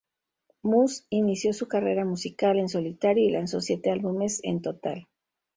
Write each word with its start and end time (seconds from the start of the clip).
Mus 0.63 1.05
inició 1.11 1.53
su 1.53 1.67
carrera 1.67 2.05
musical 2.05 2.57
en 2.57 2.69
solitario 2.69 3.23
y 3.23 3.29
lanzó 3.29 3.61
siete 3.61 3.91
álbumes 3.91 4.39
en 4.43 4.63
total. 4.63 5.05